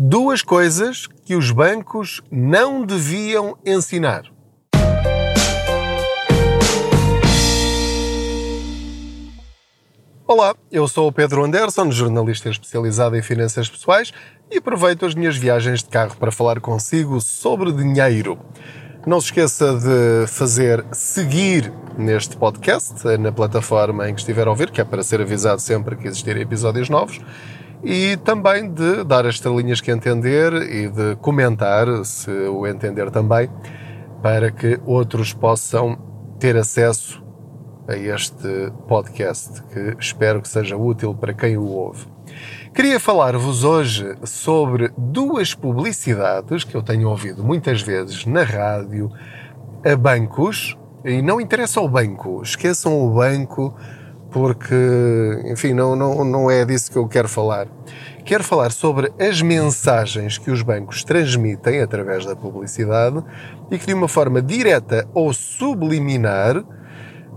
Duas 0.00 0.42
coisas 0.42 1.08
que 1.24 1.34
os 1.34 1.50
bancos 1.50 2.22
não 2.30 2.86
deviam 2.86 3.58
ensinar. 3.66 4.26
Olá, 10.24 10.54
eu 10.70 10.86
sou 10.86 11.08
o 11.08 11.12
Pedro 11.12 11.44
Anderson, 11.44 11.90
jornalista 11.90 12.48
especializado 12.48 13.16
em 13.16 13.22
finanças 13.22 13.68
pessoais 13.68 14.12
e 14.48 14.58
aproveito 14.58 15.04
as 15.04 15.16
minhas 15.16 15.36
viagens 15.36 15.82
de 15.82 15.88
carro 15.88 16.16
para 16.16 16.30
falar 16.30 16.60
consigo 16.60 17.20
sobre 17.20 17.72
dinheiro. 17.72 18.38
Não 19.04 19.20
se 19.20 19.26
esqueça 19.26 19.74
de 19.80 20.28
fazer 20.28 20.84
seguir 20.92 21.72
neste 21.98 22.36
podcast, 22.36 23.04
na 23.18 23.32
plataforma 23.32 24.08
em 24.08 24.14
que 24.14 24.20
estiver 24.20 24.46
a 24.46 24.50
ouvir, 24.50 24.70
que 24.70 24.80
é 24.80 24.84
para 24.84 25.02
ser 25.02 25.20
avisado 25.20 25.60
sempre 25.60 25.96
que 25.96 26.06
existirem 26.06 26.42
episódios 26.42 26.88
novos, 26.88 27.18
e 27.82 28.16
também 28.18 28.70
de 28.70 29.04
dar 29.04 29.26
as 29.26 29.36
estrelinhas 29.36 29.80
que 29.80 29.90
entender 29.90 30.52
e 30.54 30.88
de 30.88 31.16
comentar, 31.16 31.86
se 32.04 32.30
o 32.30 32.66
entender 32.66 33.10
também, 33.10 33.48
para 34.22 34.50
que 34.50 34.80
outros 34.84 35.32
possam 35.32 35.96
ter 36.38 36.56
acesso 36.56 37.22
a 37.86 37.96
este 37.96 38.72
podcast, 38.86 39.62
que 39.64 39.96
espero 39.98 40.42
que 40.42 40.48
seja 40.48 40.76
útil 40.76 41.14
para 41.14 41.32
quem 41.32 41.56
o 41.56 41.64
ouve. 41.64 42.06
Queria 42.74 43.00
falar-vos 43.00 43.64
hoje 43.64 44.14
sobre 44.24 44.92
duas 44.96 45.54
publicidades 45.54 46.64
que 46.64 46.76
eu 46.76 46.82
tenho 46.82 47.08
ouvido 47.08 47.42
muitas 47.42 47.80
vezes 47.80 48.26
na 48.26 48.42
rádio 48.42 49.10
a 49.84 49.96
bancos, 49.96 50.76
e 51.04 51.22
não 51.22 51.40
interessa 51.40 51.80
o 51.80 51.88
banco, 51.88 52.42
esqueçam 52.42 53.00
o 53.00 53.10
banco, 53.14 53.74
porque, 54.30 55.42
enfim, 55.46 55.72
não, 55.72 55.96
não, 55.96 56.24
não 56.24 56.50
é 56.50 56.64
disso 56.64 56.90
que 56.90 56.98
eu 56.98 57.08
quero 57.08 57.28
falar. 57.28 57.66
Quero 58.24 58.44
falar 58.44 58.72
sobre 58.72 59.10
as 59.18 59.40
mensagens 59.40 60.36
que 60.36 60.50
os 60.50 60.62
bancos 60.62 61.02
transmitem 61.02 61.80
através 61.80 62.26
da 62.26 62.36
publicidade 62.36 63.22
e 63.70 63.78
que, 63.78 63.86
de 63.86 63.94
uma 63.94 64.08
forma 64.08 64.42
direta 64.42 65.08
ou 65.14 65.32
subliminar, 65.32 66.62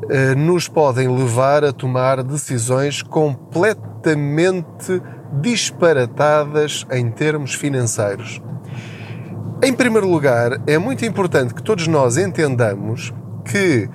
eh, 0.09 0.35
nos 0.35 0.67
podem 0.67 1.07
levar 1.07 1.63
a 1.63 1.71
tomar 1.71 2.21
decisões 2.23 3.01
completamente 3.01 5.01
disparatadas 5.39 6.85
em 6.91 7.09
termos 7.09 7.53
financeiros. 7.53 8.41
Em 9.63 9.73
primeiro 9.73 10.09
lugar, 10.09 10.61
é 10.67 10.77
muito 10.77 11.05
importante 11.05 11.53
que 11.53 11.63
todos 11.63 11.87
nós 11.87 12.17
entendamos 12.17 13.13
que 13.45 13.89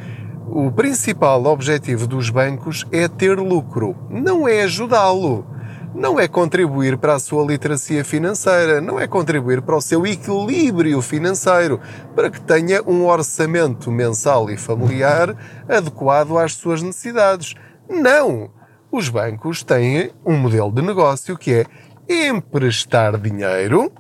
o 0.59 0.73
principal 0.73 1.45
objetivo 1.45 2.07
dos 2.07 2.31
bancos 2.31 2.87
é 2.91 3.07
ter 3.07 3.39
lucro, 3.39 3.95
não 4.09 4.49
é 4.49 4.62
ajudá-lo, 4.62 5.47
não 5.95 6.19
é 6.19 6.27
contribuir 6.27 6.97
para 6.97 7.17
a 7.17 7.19
sua 7.19 7.45
literacia 7.45 8.03
financeira, 8.03 8.81
não 8.81 8.99
é 8.99 9.07
contribuir 9.07 9.61
para 9.61 9.77
o 9.77 9.83
seu 9.83 10.07
equilíbrio 10.07 11.03
financeiro, 11.03 11.79
para 12.15 12.31
que 12.31 12.41
tenha 12.41 12.83
um 12.87 13.05
orçamento 13.05 13.91
mensal 13.91 14.49
e 14.49 14.57
familiar 14.57 15.37
adequado 15.69 16.39
às 16.39 16.55
suas 16.55 16.81
necessidades. 16.81 17.55
Não! 17.87 18.49
Os 18.91 19.11
bancos 19.11 19.62
têm 19.62 20.11
um 20.25 20.39
modelo 20.39 20.73
de 20.73 20.81
negócio 20.81 21.37
que 21.37 21.67
é 22.09 22.31
emprestar 22.31 23.19
dinheiro 23.19 23.93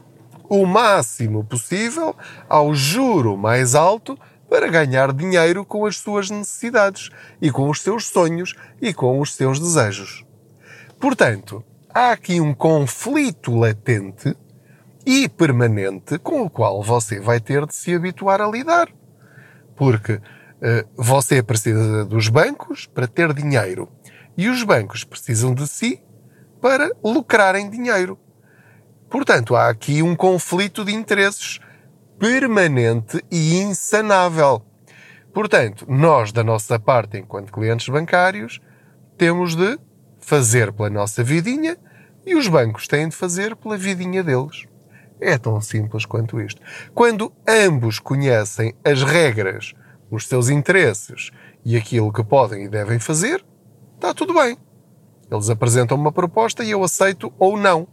o 0.48 0.64
máximo 0.64 1.44
possível 1.44 2.16
ao 2.48 2.74
juro 2.74 3.36
mais 3.36 3.74
alto 3.74 4.16
para 4.48 4.68
ganhar 4.68 5.12
dinheiro 5.12 5.64
com 5.64 5.86
as 5.86 5.98
suas 5.98 6.30
necessidades 6.30 7.10
e 7.40 7.50
com 7.50 7.68
os 7.68 7.82
seus 7.82 8.06
sonhos 8.06 8.54
e 8.80 8.94
com 8.94 9.20
os 9.20 9.34
seus 9.34 9.58
desejos. 9.58 10.24
Portanto, 11.00 11.64
há 11.92 12.12
aqui 12.12 12.40
um 12.40 12.54
conflito 12.54 13.54
latente 13.54 14.36
e 15.04 15.28
permanente 15.28 16.18
com 16.18 16.42
o 16.42 16.50
qual 16.50 16.82
você 16.82 17.20
vai 17.20 17.38
ter 17.38 17.64
de 17.66 17.74
se 17.74 17.94
habituar 17.94 18.40
a 18.40 18.48
lidar. 18.48 18.88
Porque 19.76 20.14
uh, 20.14 20.22
você 20.96 21.42
precisa 21.42 22.04
dos 22.04 22.28
bancos 22.28 22.86
para 22.86 23.06
ter 23.06 23.32
dinheiro 23.32 23.88
e 24.36 24.48
os 24.48 24.62
bancos 24.62 25.04
precisam 25.04 25.54
de 25.54 25.66
si 25.68 26.02
para 26.60 26.90
lucrarem 27.04 27.70
dinheiro. 27.70 28.18
Portanto, 29.08 29.54
há 29.54 29.68
aqui 29.68 30.02
um 30.02 30.16
conflito 30.16 30.84
de 30.84 30.92
interesses 30.92 31.60
permanente 32.18 33.22
e 33.30 33.56
insanável. 33.56 34.62
Portanto, 35.32 35.84
nós, 35.88 36.32
da 36.32 36.42
nossa 36.42 36.78
parte, 36.78 37.18
enquanto 37.18 37.52
clientes 37.52 37.88
bancários, 37.88 38.60
temos 39.18 39.54
de 39.54 39.78
fazer 40.18 40.72
pela 40.72 40.90
nossa 40.90 41.22
vidinha 41.22 41.76
e 42.24 42.34
os 42.34 42.48
bancos 42.48 42.88
têm 42.88 43.08
de 43.08 43.14
fazer 43.14 43.54
pela 43.54 43.76
vidinha 43.76 44.22
deles. 44.22 44.64
É 45.20 45.38
tão 45.38 45.60
simples 45.60 46.04
quanto 46.04 46.40
isto. 46.40 46.60
Quando 46.94 47.32
ambos 47.48 47.98
conhecem 47.98 48.74
as 48.84 49.02
regras, 49.02 49.72
os 50.10 50.26
seus 50.26 50.48
interesses 50.48 51.30
e 51.64 51.76
aquilo 51.76 52.12
que 52.12 52.24
podem 52.24 52.64
e 52.64 52.68
devem 52.68 52.98
fazer, 52.98 53.44
está 53.94 54.12
tudo 54.12 54.34
bem. 54.34 54.56
Eles 55.30 55.50
apresentam 55.50 55.96
uma 55.96 56.12
proposta 56.12 56.62
e 56.62 56.70
eu 56.70 56.84
aceito 56.84 57.32
ou 57.38 57.56
não 57.56 57.88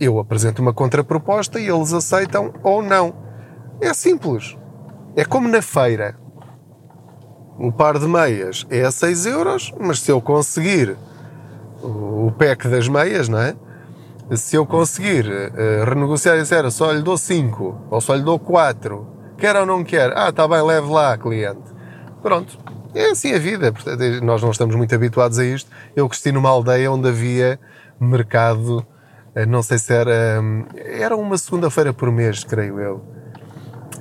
eu 0.00 0.18
apresento 0.18 0.62
uma 0.62 0.72
contraproposta 0.72 1.60
e 1.60 1.68
eles 1.68 1.92
aceitam 1.92 2.54
ou 2.62 2.82
não. 2.82 3.14
É 3.80 3.92
simples. 3.92 4.56
É 5.14 5.24
como 5.26 5.46
na 5.46 5.60
feira. 5.60 6.16
Um 7.58 7.70
par 7.70 7.98
de 7.98 8.08
meias 8.08 8.66
é 8.70 8.82
a 8.82 8.90
6 8.90 9.26
euros, 9.26 9.74
mas 9.78 10.00
se 10.00 10.10
eu 10.10 10.18
conseguir 10.22 10.96
o 11.82 12.32
pack 12.38 12.66
das 12.68 12.88
meias, 12.88 13.28
não 13.28 13.38
é? 13.38 13.54
Se 14.34 14.56
eu 14.56 14.64
conseguir 14.64 15.26
uh, 15.26 15.84
renegociar 15.84 16.36
e 16.38 16.42
disser 16.42 16.70
só 16.70 16.90
lhe 16.92 17.02
dou 17.02 17.18
5 17.18 17.88
ou 17.90 18.00
só 18.00 18.14
lhe 18.14 18.22
dou 18.22 18.38
4, 18.38 19.06
quer 19.36 19.56
ou 19.56 19.66
não 19.66 19.84
quer, 19.84 20.16
ah, 20.16 20.30
está 20.30 20.48
bem, 20.48 20.62
leve 20.62 20.88
lá, 20.88 21.18
cliente. 21.18 21.60
Pronto. 22.22 22.58
É 22.94 23.10
assim 23.10 23.34
a 23.34 23.38
vida. 23.38 23.72
Portanto, 23.72 24.02
nós 24.22 24.42
não 24.42 24.50
estamos 24.50 24.74
muito 24.74 24.94
habituados 24.94 25.38
a 25.38 25.44
isto. 25.44 25.70
Eu 25.94 26.08
cresci 26.08 26.32
numa 26.32 26.48
aldeia 26.48 26.90
onde 26.90 27.08
havia 27.08 27.58
mercado 28.00 28.86
não 29.46 29.62
sei 29.62 29.78
se 29.78 29.92
era. 29.92 30.40
Hum, 30.40 30.64
era 30.74 31.16
uma 31.16 31.38
segunda-feira 31.38 31.92
por 31.92 32.10
mês, 32.10 32.44
creio 32.44 32.80
eu. 32.80 33.04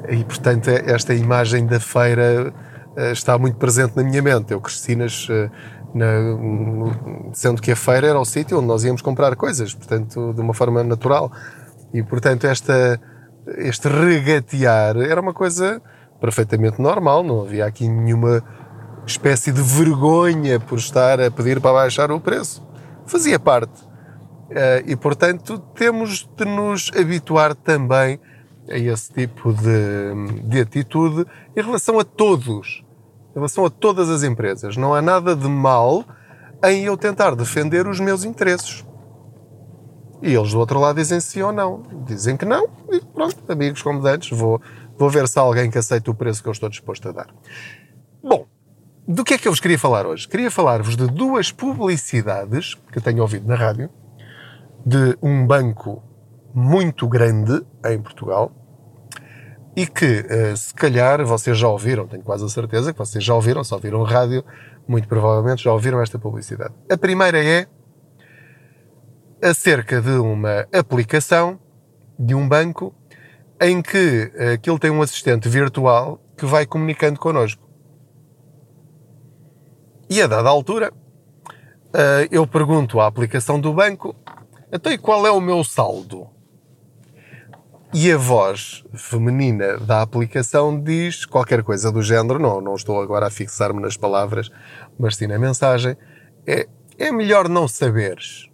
E 0.09 0.23
portanto, 0.23 0.69
esta 0.69 1.13
imagem 1.13 1.65
da 1.65 1.79
feira 1.79 2.53
eh, 2.95 3.11
está 3.11 3.37
muito 3.37 3.57
presente 3.57 3.95
na 3.95 4.03
minha 4.03 4.21
mente. 4.21 4.51
Eu 4.51 4.61
cresci 4.61 4.95
nas. 4.95 5.27
Eh, 5.29 5.49
na, 5.93 6.05
sendo 7.33 7.61
que 7.61 7.71
a 7.71 7.75
feira 7.75 8.07
era 8.07 8.19
o 8.19 8.25
sítio 8.25 8.57
onde 8.57 8.67
nós 8.67 8.83
íamos 8.83 9.01
comprar 9.01 9.35
coisas, 9.35 9.73
portanto, 9.73 10.33
de 10.33 10.41
uma 10.41 10.53
forma 10.53 10.83
natural. 10.83 11.31
E 11.93 12.03
portanto, 12.03 12.45
esta, 12.45 12.99
este 13.57 13.87
regatear 13.87 14.97
era 14.97 15.19
uma 15.19 15.33
coisa 15.33 15.81
perfeitamente 16.19 16.81
normal, 16.81 17.23
não 17.23 17.41
havia 17.41 17.65
aqui 17.65 17.87
nenhuma 17.87 18.43
espécie 19.05 19.51
de 19.51 19.61
vergonha 19.61 20.59
por 20.59 20.77
estar 20.77 21.19
a 21.19 21.31
pedir 21.31 21.59
para 21.59 21.73
baixar 21.73 22.11
o 22.11 22.19
preço. 22.19 22.65
Fazia 23.07 23.39
parte. 23.39 23.88
Eh, 24.51 24.83
e, 24.87 24.95
portanto, 24.95 25.59
temos 25.75 26.27
de 26.35 26.45
nos 26.45 26.91
habituar 26.95 27.53
também 27.55 28.19
a 28.69 28.77
esse 28.77 29.11
tipo 29.11 29.53
de, 29.53 30.41
de 30.43 30.61
atitude 30.61 31.25
em 31.55 31.61
relação 31.61 31.99
a 31.99 32.03
todos, 32.03 32.83
em 33.31 33.35
relação 33.35 33.65
a 33.65 33.69
todas 33.69 34.09
as 34.09 34.23
empresas. 34.23 34.75
Não 34.77 34.93
há 34.93 35.01
nada 35.01 35.35
de 35.35 35.47
mal 35.47 36.03
em 36.63 36.85
eu 36.85 36.97
tentar 36.97 37.35
defender 37.35 37.87
os 37.87 37.99
meus 37.99 38.23
interesses. 38.23 38.85
E 40.21 40.33
eles 40.33 40.51
do 40.51 40.59
outro 40.59 40.79
lado 40.79 40.97
dizem 40.97 41.19
sim 41.19 41.41
ou 41.41 41.51
não. 41.51 41.83
Dizem 42.05 42.35
que 42.35 42.45
não, 42.45 42.67
e 42.91 42.99
pronto, 42.99 43.37
amigos 43.47 43.81
como 43.81 44.05
antes, 44.05 44.37
vou, 44.37 44.61
vou 44.97 45.09
ver 45.09 45.27
se 45.27 45.39
há 45.39 45.41
alguém 45.41 45.71
que 45.71 45.77
aceita 45.77 46.11
o 46.11 46.15
preço 46.15 46.43
que 46.43 46.49
eu 46.49 46.53
estou 46.53 46.69
disposto 46.69 47.07
a 47.07 47.11
dar. 47.11 47.27
Bom, 48.21 48.45
do 49.07 49.23
que 49.23 49.35
é 49.35 49.37
que 49.37 49.47
eu 49.47 49.51
vos 49.51 49.61
queria 49.61 49.79
falar 49.79 50.05
hoje? 50.05 50.27
Queria 50.27 50.51
falar-vos 50.51 50.97
de 50.97 51.07
duas 51.07 51.51
publicidades 51.51 52.75
que 52.91 52.99
tenho 52.99 53.21
ouvido 53.21 53.47
na 53.47 53.55
rádio 53.55 53.89
de 54.89 55.15
um 55.21 55.45
banco 55.45 56.01
muito 56.51 57.07
grande 57.07 57.63
em 57.85 58.01
Portugal 58.01 58.51
e 59.75 59.85
que, 59.85 60.25
eh, 60.27 60.55
se 60.55 60.73
calhar, 60.73 61.23
vocês 61.23 61.55
já 61.55 61.67
ouviram, 61.67 62.07
tenho 62.07 62.23
quase 62.23 62.43
a 62.43 62.49
certeza 62.49 62.91
que 62.91 62.97
vocês 62.97 63.23
já 63.23 63.35
ouviram, 63.35 63.63
só 63.63 63.75
ouviram 63.75 64.01
rádio, 64.01 64.43
muito 64.87 65.07
provavelmente 65.07 65.63
já 65.63 65.71
ouviram 65.71 66.01
esta 66.01 66.17
publicidade. 66.17 66.73
A 66.91 66.97
primeira 66.97 67.37
é 67.37 67.67
acerca 69.43 70.01
de 70.01 70.09
uma 70.09 70.65
aplicação 70.73 71.59
de 72.17 72.33
um 72.33 72.49
banco 72.49 72.91
em 73.61 73.83
que 73.83 74.31
aquilo 74.55 74.79
tem 74.79 74.89
um 74.89 75.03
assistente 75.03 75.47
virtual 75.47 76.19
que 76.35 76.47
vai 76.47 76.65
comunicando 76.65 77.19
connosco. 77.19 77.61
E 80.09 80.19
a 80.19 80.25
dada 80.25 80.49
altura, 80.49 80.91
eh, 81.93 82.27
eu 82.31 82.47
pergunto 82.47 82.99
à 82.99 83.05
aplicação 83.05 83.61
do 83.61 83.71
banco 83.71 84.15
então, 84.71 84.91
e 84.91 84.97
qual 84.97 85.25
é 85.25 85.31
o 85.31 85.41
meu 85.41 85.63
saldo? 85.63 86.27
E 87.91 88.11
a 88.11 88.17
voz 88.17 88.83
feminina 88.93 89.77
da 89.79 90.03
aplicação 90.03 90.79
diz 90.79 91.25
qualquer 91.25 91.63
coisa 91.63 91.91
do 91.91 92.03
género, 92.03 92.37
não, 92.37 92.61
não 92.61 92.75
estou 92.75 93.01
agora 93.01 93.25
a 93.25 93.31
fixar-me 93.31 93.81
nas 93.81 93.97
palavras, 93.97 94.51
mas 94.97 95.15
sim 95.15 95.25
na 95.25 95.39
mensagem, 95.39 95.97
é, 96.45 96.67
é 96.99 97.11
melhor 97.11 97.49
não 97.49 97.67
saberes. 97.67 98.47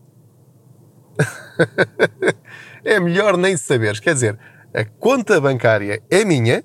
é 2.84 2.98
melhor 2.98 3.36
nem 3.36 3.58
saberes. 3.58 4.00
Quer 4.00 4.14
dizer, 4.14 4.40
a 4.74 4.86
conta 4.86 5.42
bancária 5.42 6.02
é 6.10 6.24
minha, 6.24 6.64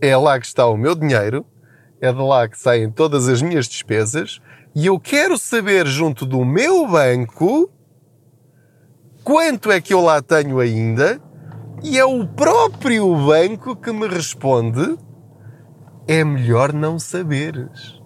é 0.00 0.14
lá 0.14 0.38
que 0.38 0.46
está 0.46 0.66
o 0.66 0.76
meu 0.76 0.94
dinheiro, 0.94 1.46
é 2.02 2.12
de 2.12 2.20
lá 2.20 2.46
que 2.46 2.58
saem 2.58 2.90
todas 2.90 3.28
as 3.28 3.40
minhas 3.40 3.66
despesas 3.66 4.40
e 4.74 4.86
eu 4.86 5.00
quero 5.00 5.38
saber 5.38 5.86
junto 5.86 6.26
do 6.26 6.44
meu 6.44 6.86
banco 6.86 7.72
quanto 9.28 9.70
é 9.70 9.78
que 9.78 9.92
eu 9.92 10.00
lá 10.00 10.22
tenho 10.22 10.58
ainda 10.58 11.20
e 11.82 11.98
é 11.98 12.04
o 12.06 12.26
próprio 12.26 13.14
banco 13.26 13.76
que 13.76 13.92
me 13.92 14.08
responde 14.08 14.96
é 16.06 16.24
melhor 16.24 16.72
não 16.72 16.98
saberes. 16.98 18.00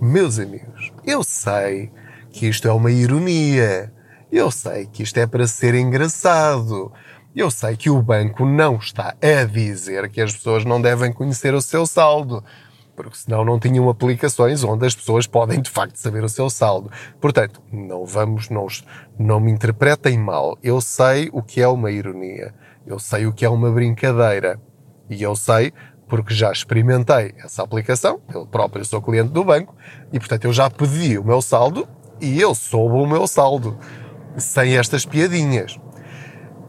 Meus 0.00 0.38
amigos, 0.38 0.92
eu 1.04 1.24
sei 1.24 1.90
que 2.30 2.46
isto 2.46 2.68
é 2.68 2.72
uma 2.72 2.92
ironia. 2.92 3.92
Eu 4.30 4.52
sei 4.52 4.86
que 4.86 5.02
isto 5.02 5.18
é 5.18 5.26
para 5.26 5.48
ser 5.48 5.74
engraçado. 5.74 6.92
Eu 7.34 7.50
sei 7.50 7.76
que 7.76 7.90
o 7.90 8.00
banco 8.00 8.46
não 8.46 8.76
está 8.76 9.16
a 9.20 9.44
dizer 9.44 10.08
que 10.08 10.20
as 10.20 10.32
pessoas 10.32 10.64
não 10.64 10.80
devem 10.80 11.12
conhecer 11.12 11.52
o 11.52 11.60
seu 11.60 11.84
saldo, 11.84 12.44
porque 13.02 13.18
senão 13.18 13.44
não 13.44 13.58
tinham 13.58 13.88
aplicações 13.88 14.62
onde 14.62 14.86
as 14.86 14.94
pessoas 14.94 15.26
podem 15.26 15.60
de 15.60 15.68
facto 15.68 15.96
saber 15.96 16.22
o 16.22 16.28
seu 16.28 16.48
saldo. 16.48 16.88
Portanto, 17.20 17.60
não 17.72 18.06
vamos, 18.06 18.48
não, 18.48 18.68
não 19.18 19.40
me 19.40 19.50
interpretem 19.50 20.16
mal. 20.16 20.56
Eu 20.62 20.80
sei 20.80 21.28
o 21.32 21.42
que 21.42 21.60
é 21.60 21.66
uma 21.66 21.90
ironia. 21.90 22.54
Eu 22.86 23.00
sei 23.00 23.26
o 23.26 23.32
que 23.32 23.44
é 23.44 23.48
uma 23.48 23.72
brincadeira. 23.72 24.60
E 25.10 25.20
eu 25.20 25.34
sei 25.34 25.72
porque 26.06 26.32
já 26.32 26.52
experimentei 26.52 27.34
essa 27.42 27.62
aplicação, 27.62 28.20
eu 28.32 28.46
próprio 28.46 28.84
sou 28.84 29.00
cliente 29.00 29.30
do 29.30 29.42
banco, 29.42 29.74
e 30.12 30.18
portanto 30.18 30.44
eu 30.44 30.52
já 30.52 30.68
pedi 30.68 31.16
o 31.16 31.24
meu 31.24 31.40
saldo 31.40 31.88
e 32.20 32.38
eu 32.38 32.54
soube 32.54 32.96
o 32.96 33.06
meu 33.06 33.26
saldo, 33.26 33.78
sem 34.36 34.76
estas 34.76 35.06
piadinhas. 35.06 35.80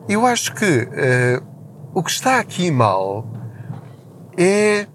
Eu 0.08 0.26
acho 0.26 0.54
que 0.56 0.84
uh, 0.84 1.46
o 1.94 2.02
que 2.02 2.10
está 2.10 2.40
aqui 2.40 2.72
mal 2.72 3.28
é 4.38 4.88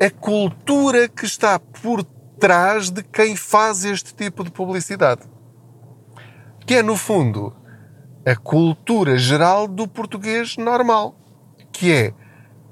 a 0.00 0.08
cultura 0.08 1.08
que 1.08 1.26
está 1.26 1.58
por 1.58 2.02
trás 2.38 2.90
de 2.90 3.02
quem 3.02 3.36
faz 3.36 3.84
este 3.84 4.14
tipo 4.14 4.42
de 4.42 4.50
publicidade. 4.50 5.22
Que 6.66 6.76
é, 6.76 6.82
no 6.82 6.96
fundo, 6.96 7.54
a 8.24 8.34
cultura 8.34 9.18
geral 9.18 9.68
do 9.68 9.86
português 9.86 10.56
normal. 10.56 11.14
Que 11.70 11.92
é, 11.92 12.14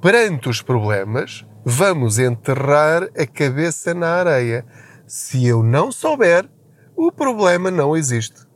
perante 0.00 0.48
os 0.48 0.62
problemas, 0.62 1.44
vamos 1.62 2.18
enterrar 2.18 3.02
a 3.14 3.26
cabeça 3.26 3.92
na 3.92 4.08
areia. 4.08 4.64
Se 5.06 5.46
eu 5.46 5.62
não 5.62 5.92
souber, 5.92 6.48
o 6.96 7.12
problema 7.12 7.70
não 7.70 7.94
existe. 7.94 8.46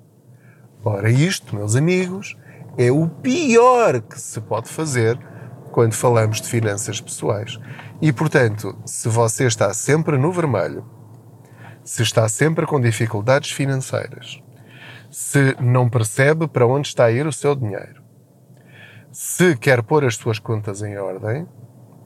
Ora, 0.82 1.10
isto, 1.10 1.54
meus 1.54 1.76
amigos, 1.76 2.36
é 2.78 2.90
o 2.90 3.06
pior 3.06 4.00
que 4.00 4.18
se 4.18 4.40
pode 4.40 4.70
fazer 4.70 5.18
quando 5.72 5.92
falamos 5.92 6.40
de 6.40 6.48
finanças 6.48 7.00
pessoais. 7.00 7.58
E, 8.02 8.12
portanto, 8.12 8.76
se 8.84 9.08
você 9.08 9.46
está 9.46 9.72
sempre 9.72 10.18
no 10.18 10.32
vermelho, 10.32 10.84
se 11.84 12.02
está 12.02 12.28
sempre 12.28 12.66
com 12.66 12.80
dificuldades 12.80 13.52
financeiras, 13.52 14.42
se 15.08 15.54
não 15.60 15.88
percebe 15.88 16.48
para 16.48 16.66
onde 16.66 16.88
está 16.88 17.04
a 17.04 17.12
ir 17.12 17.24
o 17.28 17.32
seu 17.32 17.54
dinheiro, 17.54 18.02
se 19.12 19.56
quer 19.56 19.84
pôr 19.84 20.04
as 20.04 20.16
suas 20.16 20.40
contas 20.40 20.82
em 20.82 20.98
ordem, 20.98 21.46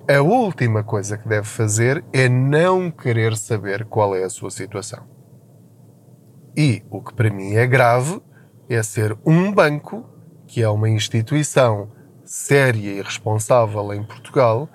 a 0.06 0.20
última 0.20 0.84
coisa 0.84 1.16
que 1.16 1.26
deve 1.26 1.46
fazer 1.46 2.04
é 2.12 2.28
não 2.28 2.90
querer 2.90 3.34
saber 3.34 3.87
qual 3.87 4.14
é 4.14 4.22
a 4.22 4.28
sua 4.28 4.50
situação. 4.50 5.02
E 6.54 6.82
o 6.90 7.00
que 7.00 7.14
para 7.14 7.31
mim 7.31 7.54
é 7.54 7.66
grave 7.66 8.20
é 8.69 8.82
ser 8.82 9.16
um 9.25 9.50
banco, 9.50 10.06
que 10.46 10.62
é 10.62 10.69
uma 10.69 10.90
instituição 10.90 11.90
séria 12.22 12.99
e 12.99 13.00
responsável 13.00 13.94
em 13.94 14.04
Portugal, 14.04 14.69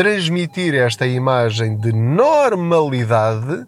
transmitir 0.00 0.74
esta 0.74 1.06
imagem 1.06 1.76
de 1.76 1.92
normalidade 1.92 3.66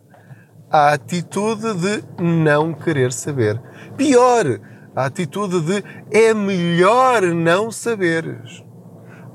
à 0.70 0.94
atitude 0.94 1.75
de 1.75 2.02
não 2.23 2.73
querer 2.73 3.12
saber. 3.12 3.61
Pior, 3.99 4.58
a 4.96 5.05
atitude 5.05 5.61
de 5.61 5.84
é 6.11 6.32
melhor 6.32 7.20
não 7.20 7.70
saberes. 7.70 8.64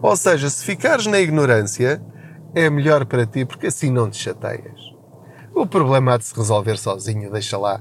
Ou 0.01 0.15
seja, 0.15 0.49
se 0.49 0.65
ficares 0.65 1.05
na 1.05 1.19
ignorância, 1.19 2.01
é 2.55 2.67
melhor 2.67 3.05
para 3.05 3.27
ti 3.27 3.45
porque 3.45 3.67
assim 3.67 3.91
não 3.91 4.09
te 4.09 4.17
chateias. 4.17 4.81
O 5.53 5.67
problema 5.67 6.15
há 6.15 6.17
de 6.17 6.25
se 6.25 6.35
resolver 6.35 6.79
sozinho, 6.79 7.31
deixa 7.31 7.59
lá 7.59 7.79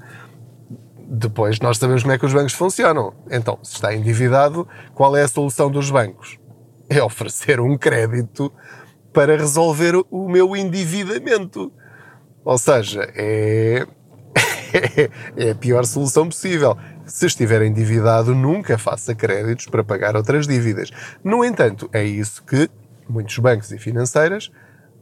depois 1.09 1.59
nós 1.61 1.79
sabemos 1.79 2.03
como 2.03 2.13
é 2.13 2.19
que 2.19 2.27
os 2.27 2.35
bancos 2.35 2.53
funcionam. 2.53 3.15
Então, 3.31 3.59
se 3.63 3.77
está 3.77 3.95
endividado, 3.95 4.69
qual 4.93 5.17
é 5.17 5.23
a 5.23 5.29
solução 5.29 5.71
dos 5.71 5.91
bancos? 5.91 6.39
É 6.87 7.03
oferecer 7.03 7.61
um 7.61 7.79
crédito 7.79 8.53
para 9.17 9.35
resolver 9.35 9.95
o 10.11 10.29
meu 10.29 10.55
endividamento. 10.55 11.73
Ou 12.45 12.59
seja, 12.59 13.11
é, 13.17 13.87
é 15.35 15.51
a 15.53 15.55
pior 15.55 15.87
solução 15.87 16.29
possível. 16.29 16.77
Se 17.07 17.25
estiver 17.25 17.63
endividado, 17.63 18.35
nunca 18.35 18.77
faça 18.77 19.15
créditos 19.15 19.69
para 19.69 19.83
pagar 19.83 20.17
outras 20.17 20.47
dívidas. 20.47 20.91
No 21.25 21.43
entanto, 21.43 21.89
é 21.95 22.05
isso 22.05 22.45
que 22.45 22.69
muitos 23.09 23.39
bancos 23.39 23.73
e 23.73 23.79
financeiras 23.79 24.53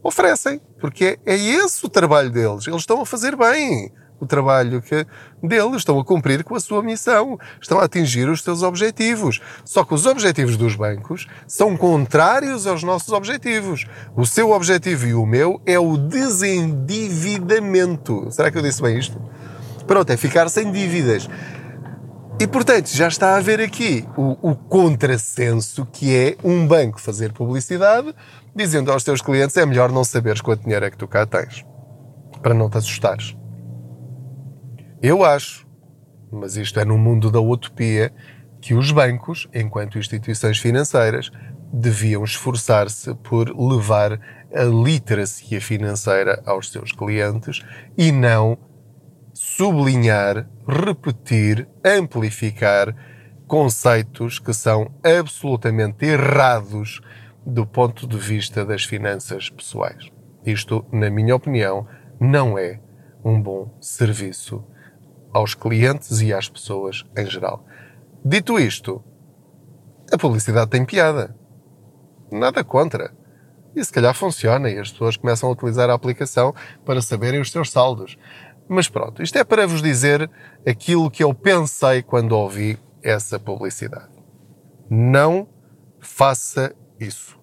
oferecem, 0.01 0.61
porque 0.79 1.19
é 1.27 1.35
esse 1.35 1.85
o 1.85 1.89
trabalho 1.89 2.31
deles. 2.31 2.69
Eles 2.69 2.83
estão 2.83 3.01
a 3.01 3.07
fazer 3.07 3.35
bem 3.35 3.91
o 4.25 4.27
trabalho 4.27 4.83
que 4.83 5.07
deles, 5.43 5.77
estão 5.77 6.01
a 6.01 6.05
cumprir 6.05 6.43
com 6.43 6.55
a 6.55 6.61
sua 6.61 6.83
missão, 6.83 7.39
estão 7.61 7.79
a 7.79 7.85
atingir 7.85 8.27
os 8.29 8.43
seus 8.43 8.63
objetivos. 8.63 9.41
Só 9.65 9.85
que 9.85 9.95
os 9.95 10.07
objetivos 10.07 10.57
dos 10.57 10.75
bancos 10.75 11.29
são 11.47 11.77
contrários 11.77 12.67
aos 12.67 12.83
nossos 12.83 13.13
objetivos. 13.13 13.87
O 14.17 14.27
seu 14.27 14.51
objetivo 14.51 15.07
e 15.07 15.15
o 15.15 15.25
meu 15.25 15.61
é 15.65 15.79
o 15.79 15.97
desendividamento. 15.97 18.27
Será 18.31 18.51
que 18.51 18.59
eu 18.59 18.63
disse 18.63 18.83
bem 18.83 18.99
isto? 18.99 19.23
Pronto, 19.87 20.11
é 20.11 20.17
ficar 20.17 20.49
sem 20.49 20.73
dívidas. 20.73 21.29
E 22.41 22.49
portanto, 22.49 22.89
já 22.89 23.07
está 23.07 23.35
a 23.35 23.37
haver 23.37 23.61
aqui 23.61 24.05
o, 24.17 24.51
o 24.51 24.57
contrassenso 24.57 25.87
que 25.87 26.17
é 26.17 26.37
um 26.43 26.67
banco 26.67 27.01
fazer 27.01 27.33
publicidade 27.33 28.13
dizendo 28.55 28.93
aos 28.93 29.05
teus 29.05 29.21
clientes 29.21 29.57
é 29.57 29.67
melhor 29.67 29.91
não 29.91 30.05
saberes 30.05 30.41
quanto 30.41 30.63
dinheiro 30.63 30.85
é 30.85 30.91
que 30.91 30.97
tu 30.97 31.09
cá 31.09 31.27
tens, 31.27 31.65
para 32.43 32.55
não 32.55 32.71
te 32.71 32.79
assustares. 32.79 33.37
Eu 35.07 35.23
acho, 35.23 35.67
mas 36.33 36.57
isto 36.57 36.81
é 36.81 36.85
no 36.87 36.97
mundo 36.97 37.31
da 37.31 37.39
utopia, 37.39 38.11
que 38.59 38.73
os 38.73 38.91
bancos, 38.91 39.47
enquanto 39.53 39.99
instituições 39.99 40.59
financeiras, 40.59 41.31
deviam 41.71 42.25
esforçar-se 42.25 43.15
por 43.17 43.55
levar 43.55 44.19
a 44.51 44.63
literacia 44.63 45.61
financeira 45.61 46.43
aos 46.47 46.73
seus 46.73 46.91
clientes 46.91 47.63
e 47.99 48.11
não 48.11 48.57
sublinhar, 49.35 50.49
repetir, 50.67 51.69
amplificar 51.85 52.97
conceitos 53.47 54.39
que 54.39 54.55
são 54.55 54.91
absolutamente 55.05 56.07
errados 56.07 57.03
do 57.45 57.67
ponto 57.67 58.07
de 58.07 58.17
vista 58.17 58.65
das 58.65 58.85
finanças 58.85 59.51
pessoais. 59.51 60.09
Isto, 60.47 60.83
na 60.91 61.11
minha 61.11 61.37
opinião, 61.37 61.87
não 62.19 62.57
é 62.57 62.81
um 63.23 63.39
bom 63.39 63.77
serviço 63.83 64.65
aos 65.35 65.55
clientes 65.55 66.21
e 66.21 66.33
às 66.33 66.49
pessoas 66.49 67.05
em 67.17 67.27
geral. 67.27 67.67
Dito 68.25 68.59
isto, 68.59 69.03
a 70.11 70.17
publicidade 70.17 70.71
tem 70.71 70.85
piada. 70.85 71.37
Nada 72.31 72.63
contra. 72.63 73.13
E 73.75 73.85
se 73.85 73.93
calhar 73.93 74.15
funciona 74.15 74.71
e 74.71 74.79
as 74.79 74.93
pessoas 74.93 75.17
começam 75.17 75.49
a 75.49 75.53
utilizar 75.53 75.91
a 75.91 75.95
aplicação 75.95 76.55
para 76.87 77.03
saberem 77.03 77.41
os 77.41 77.51
seus 77.51 77.71
saldos. 77.71 78.17
Mas 78.69 78.89
pronto, 78.89 79.23
isto 79.23 79.37
é 79.37 79.45
para 79.45 79.67
vos 79.67 79.83
dizer 79.83 80.31
aquilo 80.67 81.11
que 81.11 81.25
eu 81.25 81.35
pensei 81.35 82.03
quando 82.03 82.33
ouvi 82.33 82.79
essa 83.03 83.39
publicidade. 83.39 84.15
Não 84.89 85.49
faça 86.01 86.75
isso. 86.99 87.39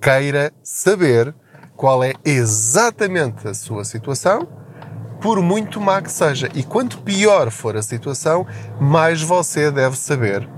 Queira 0.00 0.52
saber 0.62 1.34
qual 1.76 2.02
é 2.02 2.12
exatamente 2.24 3.46
a 3.46 3.54
sua 3.54 3.84
situação 3.84 4.48
por 5.20 5.40
muito 5.42 5.80
má 5.80 6.00
que 6.00 6.10
seja. 6.10 6.48
E 6.54 6.62
quanto 6.62 6.98
pior 6.98 7.50
for 7.50 7.76
a 7.76 7.82
situação, 7.82 8.46
mais 8.80 9.22
você 9.22 9.70
deve 9.70 9.96
saber 9.96 10.48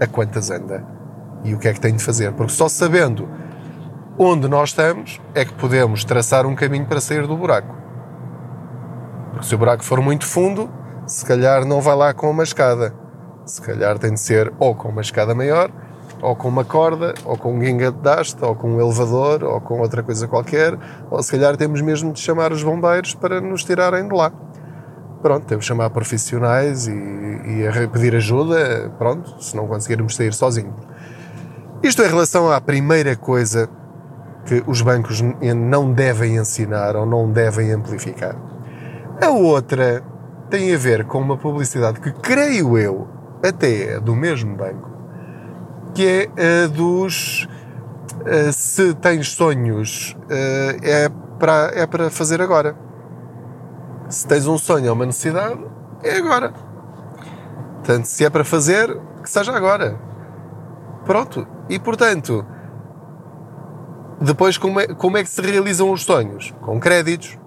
a 0.00 0.06
quantas 0.06 0.50
anda 0.50 0.84
e 1.44 1.54
o 1.54 1.58
que 1.58 1.68
é 1.68 1.72
que 1.72 1.80
tem 1.80 1.94
de 1.94 2.02
fazer. 2.02 2.32
Porque 2.32 2.52
só 2.52 2.68
sabendo 2.68 3.28
onde 4.18 4.48
nós 4.48 4.70
estamos 4.70 5.20
é 5.34 5.44
que 5.44 5.54
podemos 5.54 6.04
traçar 6.04 6.46
um 6.46 6.54
caminho 6.54 6.86
para 6.86 7.00
sair 7.00 7.26
do 7.26 7.36
buraco. 7.36 7.74
Porque 9.32 9.46
se 9.46 9.54
o 9.54 9.58
buraco 9.58 9.84
for 9.84 10.00
muito 10.00 10.26
fundo, 10.26 10.70
se 11.06 11.24
calhar 11.24 11.64
não 11.64 11.80
vai 11.80 11.96
lá 11.96 12.14
com 12.14 12.30
uma 12.30 12.42
escada. 12.42 12.94
Se 13.46 13.60
calhar 13.62 13.98
tem 13.98 14.12
de 14.14 14.20
ser 14.20 14.52
ou 14.58 14.74
com 14.74 14.88
uma 14.88 15.00
escada 15.00 15.34
maior 15.34 15.70
ou 16.22 16.36
com 16.36 16.48
uma 16.48 16.64
corda, 16.64 17.14
ou 17.24 17.36
com 17.36 17.54
um 17.54 17.58
guinga 17.58 17.90
de 17.90 18.08
haste, 18.08 18.44
ou 18.44 18.54
com 18.54 18.72
um 18.72 18.80
elevador, 18.80 19.44
ou 19.44 19.60
com 19.60 19.80
outra 19.80 20.02
coisa 20.02 20.28
qualquer, 20.28 20.76
ou 21.10 21.22
se 21.22 21.30
calhar 21.30 21.56
temos 21.56 21.80
mesmo 21.80 22.12
de 22.12 22.20
chamar 22.20 22.52
os 22.52 22.62
bombeiros 22.62 23.14
para 23.14 23.40
nos 23.40 23.64
tirarem 23.64 24.06
de 24.06 24.14
lá. 24.14 24.32
pronto, 25.22 25.46
temos 25.46 25.64
que 25.64 25.68
chamar 25.68 25.90
profissionais 25.90 26.86
e, 26.86 26.92
e 26.92 27.88
pedir 27.88 28.14
ajuda, 28.14 28.90
pronto, 28.98 29.42
se 29.42 29.54
não 29.56 29.66
conseguirmos 29.66 30.16
sair 30.16 30.32
sozinhos. 30.32 30.74
Isto 31.82 32.02
em 32.02 32.08
relação 32.08 32.50
à 32.50 32.60
primeira 32.60 33.16
coisa 33.16 33.68
que 34.44 34.62
os 34.66 34.82
bancos 34.82 35.22
não 35.22 35.92
devem 35.92 36.36
ensinar 36.36 36.96
ou 36.96 37.06
não 37.06 37.30
devem 37.30 37.72
amplificar. 37.72 38.36
A 39.22 39.30
outra 39.30 40.02
tem 40.50 40.74
a 40.74 40.78
ver 40.78 41.04
com 41.04 41.18
uma 41.20 41.36
publicidade 41.36 42.00
que 42.00 42.10
creio 42.12 42.76
eu 42.76 43.08
até 43.42 43.94
é 43.94 44.00
do 44.00 44.14
mesmo 44.14 44.56
banco, 44.56 44.90
que 45.94 46.28
é 46.36 46.64
a 46.64 46.66
dos 46.66 47.48
uh, 48.20 48.52
se 48.52 48.94
tens 48.94 49.30
sonhos 49.32 50.16
uh, 50.24 50.84
é 50.84 51.08
para 51.38 51.70
é 51.74 51.86
para 51.86 52.10
fazer 52.10 52.40
agora. 52.40 52.76
Se 54.08 54.26
tens 54.26 54.46
um 54.46 54.58
sonho 54.58 54.88
ou 54.88 54.94
uma 54.94 55.06
necessidade, 55.06 55.60
é 56.02 56.16
agora. 56.16 56.52
Portanto, 57.76 58.06
se 58.06 58.24
é 58.24 58.30
para 58.30 58.44
fazer, 58.44 58.98
que 59.22 59.30
seja 59.30 59.56
agora. 59.56 59.98
Pronto. 61.04 61.46
E 61.68 61.78
portanto, 61.78 62.44
depois 64.20 64.58
como 64.58 64.80
é, 64.80 64.86
como 64.88 65.16
é 65.16 65.22
que 65.22 65.30
se 65.30 65.40
realizam 65.40 65.90
os 65.90 66.02
sonhos? 66.02 66.52
Com 66.60 66.78
créditos, 66.78 67.38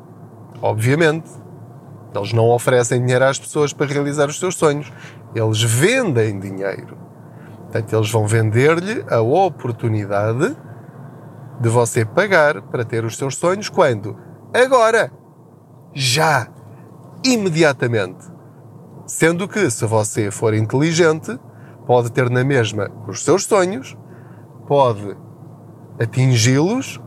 obviamente. 0.62 1.30
Eles 2.16 2.32
não 2.32 2.50
oferecem 2.50 3.02
dinheiro 3.02 3.26
às 3.26 3.40
pessoas 3.40 3.74
para 3.74 3.88
realizar 3.88 4.28
os 4.28 4.40
seus 4.40 4.56
sonhos. 4.56 4.92
Eles 5.36 5.62
vendem 5.64 6.40
dinheiro. 6.40 7.03
Portanto, 7.74 7.96
eles 7.96 8.12
vão 8.12 8.28
vender-lhe 8.28 9.04
a 9.10 9.20
oportunidade 9.20 10.56
de 11.60 11.70
você 11.70 12.06
pagar 12.06 12.62
para 12.62 12.86
ter 12.86 13.04
os 13.04 13.18
seus 13.18 13.36
sonhos 13.36 13.68
quando? 13.68 14.16
Agora! 14.54 15.12
Já! 15.92 16.48
Imediatamente! 17.26 18.32
Sendo 19.08 19.48
que, 19.48 19.72
se 19.72 19.88
você 19.88 20.30
for 20.30 20.54
inteligente, 20.54 21.40
pode 21.88 22.12
ter 22.12 22.30
na 22.30 22.44
mesma 22.44 22.92
os 23.08 23.24
seus 23.24 23.44
sonhos, 23.46 23.98
pode 24.68 25.18
atingi-los, 26.00 27.02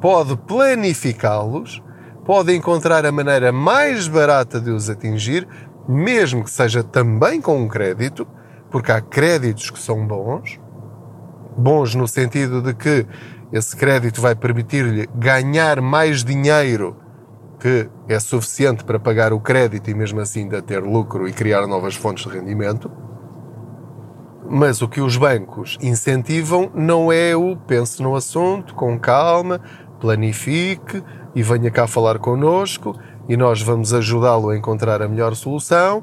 pode 0.00 0.36
planificá-los, 0.36 1.80
pode 2.24 2.52
encontrar 2.56 3.06
a 3.06 3.12
maneira 3.12 3.52
mais 3.52 4.08
barata 4.08 4.60
de 4.60 4.70
os 4.72 4.90
atingir, 4.90 5.46
mesmo 5.88 6.42
que 6.42 6.50
seja 6.50 6.82
também 6.82 7.40
com 7.40 7.56
um 7.56 7.68
crédito, 7.68 8.26
porque 8.72 8.90
há 8.90 9.00
créditos 9.00 9.70
que 9.70 9.78
são 9.78 10.04
bons, 10.06 10.58
bons 11.56 11.94
no 11.94 12.08
sentido 12.08 12.62
de 12.62 12.74
que 12.74 13.06
esse 13.52 13.76
crédito 13.76 14.20
vai 14.20 14.34
permitir-lhe 14.34 15.06
ganhar 15.14 15.80
mais 15.82 16.24
dinheiro 16.24 16.96
que 17.60 17.88
é 18.08 18.18
suficiente 18.18 18.82
para 18.82 18.98
pagar 18.98 19.32
o 19.32 19.38
crédito 19.38 19.88
e 19.88 19.94
mesmo 19.94 20.18
assim 20.18 20.40
ainda 20.40 20.60
ter 20.60 20.82
lucro 20.82 21.28
e 21.28 21.32
criar 21.32 21.64
novas 21.68 21.94
fontes 21.94 22.24
de 22.24 22.36
rendimento. 22.36 22.90
Mas 24.50 24.82
o 24.82 24.88
que 24.88 25.00
os 25.00 25.16
bancos 25.16 25.78
incentivam 25.80 26.72
não 26.74 27.12
é 27.12 27.36
o 27.36 27.54
pense 27.56 28.02
no 28.02 28.16
assunto, 28.16 28.74
com 28.74 28.98
calma, 28.98 29.60
planifique 30.00 31.04
e 31.36 31.42
venha 31.42 31.70
cá 31.70 31.86
falar 31.86 32.18
connosco 32.18 32.98
e 33.28 33.36
nós 33.36 33.62
vamos 33.62 33.94
ajudá-lo 33.94 34.48
a 34.48 34.56
encontrar 34.56 35.00
a 35.00 35.06
melhor 35.06 35.36
solução 35.36 36.02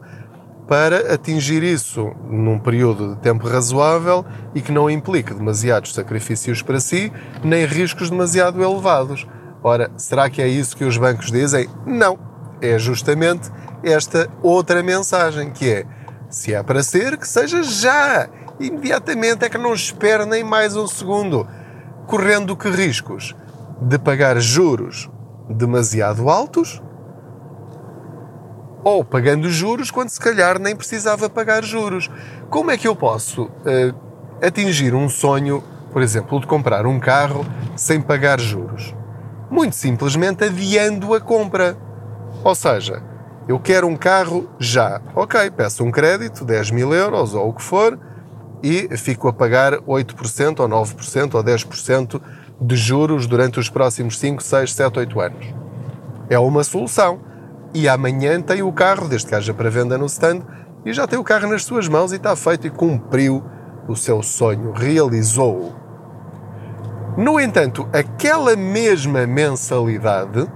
para 0.69 1.15
atingir 1.15 1.63
isso 1.63 2.11
num 2.29 2.59
período 2.59 3.15
de 3.15 3.21
tempo 3.21 3.47
razoável 3.47 4.23
e 4.53 4.61
que 4.61 4.71
não 4.71 4.87
implique 4.87 5.33
demasiados 5.33 5.95
sacrifícios 5.95 6.61
para 6.61 6.79
si, 6.79 7.11
nem 7.43 7.65
riscos 7.65 8.11
demasiado 8.11 8.63
elevados. 8.63 9.27
Ora, 9.63 9.89
será 9.97 10.29
que 10.29 10.43
é 10.43 10.47
isso 10.47 10.77
que 10.77 10.85
os 10.85 10.95
bancos 10.95 11.31
dizem? 11.31 11.67
Não. 11.87 12.19
É 12.61 12.77
justamente 12.77 13.49
esta 13.81 14.29
outra 14.43 14.83
mensagem 14.83 15.49
que 15.49 15.67
é 15.69 15.85
se 16.29 16.53
é 16.53 16.61
para 16.61 16.83
ser, 16.83 17.17
que 17.17 17.27
seja 17.27 17.63
já! 17.63 18.29
Imediatamente 18.59 19.45
é 19.45 19.49
que 19.49 19.57
não 19.57 19.73
espere 19.73 20.25
nem 20.25 20.43
mais 20.43 20.75
um 20.75 20.85
segundo, 20.85 21.47
correndo 22.05 22.55
que 22.55 22.69
riscos? 22.69 23.35
De 23.81 23.97
pagar 23.97 24.39
juros 24.39 25.09
demasiado 25.49 26.29
altos 26.29 26.79
ou 28.83 29.03
pagando 29.03 29.49
juros 29.49 29.91
quando 29.91 30.09
se 30.09 30.19
calhar 30.19 30.59
nem 30.59 30.75
precisava 30.75 31.29
pagar 31.29 31.63
juros. 31.63 32.09
Como 32.49 32.71
é 32.71 32.77
que 32.77 32.87
eu 32.87 32.95
posso 32.95 33.43
uh, 33.43 33.95
atingir 34.41 34.93
um 34.93 35.09
sonho, 35.09 35.63
por 35.91 36.01
exemplo, 36.01 36.39
de 36.39 36.47
comprar 36.47 36.85
um 36.85 36.99
carro 36.99 37.45
sem 37.75 38.01
pagar 38.01 38.39
juros? 38.39 38.93
Muito 39.49 39.75
simplesmente 39.75 40.43
adiando 40.43 41.13
a 41.13 41.19
compra. 41.19 41.77
Ou 42.43 42.55
seja, 42.55 43.01
eu 43.47 43.59
quero 43.59 43.87
um 43.87 43.95
carro 43.95 44.47
já. 44.59 45.01
Ok, 45.15 45.51
peço 45.51 45.83
um 45.83 45.91
crédito, 45.91 46.45
10 46.45 46.71
mil 46.71 46.93
euros 46.93 47.33
ou 47.33 47.49
o 47.49 47.53
que 47.53 47.63
for, 47.63 47.99
e 48.61 48.95
fico 48.97 49.27
a 49.27 49.33
pagar 49.33 49.73
8% 49.79 50.59
ou 50.59 50.69
9% 50.69 51.35
ou 51.35 51.43
10% 51.43 52.21
de 52.61 52.75
juros 52.75 53.25
durante 53.25 53.59
os 53.59 53.69
próximos 53.69 54.19
5, 54.19 54.43
6, 54.43 54.73
7, 54.73 54.99
8 54.99 55.19
anos. 55.19 55.45
É 56.29 56.37
uma 56.37 56.63
solução. 56.63 57.28
E 57.73 57.87
amanhã 57.87 58.41
tem 58.41 58.61
o 58.61 58.71
carro, 58.71 59.07
desde 59.07 59.27
que 59.27 59.35
haja 59.35 59.53
para 59.53 59.69
venda 59.69 59.97
no 59.97 60.05
stand, 60.05 60.41
e 60.85 60.93
já 60.93 61.05
tem 61.05 61.19
o 61.19 61.23
carro 61.23 61.47
nas 61.47 61.63
suas 61.63 61.87
mãos 61.87 62.11
e 62.11 62.15
está 62.15 62.35
feito 62.35 62.65
e 62.67 62.69
cumpriu 62.69 63.43
o 63.87 63.95
seu 63.95 64.23
sonho, 64.23 64.71
realizou-o. 64.71 65.73
No 67.17 67.39
entanto, 67.39 67.87
aquela 67.91 68.55
mesma 68.55 69.27
mensalidade 69.27 70.49